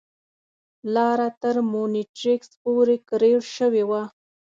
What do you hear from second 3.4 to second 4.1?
شوې وه.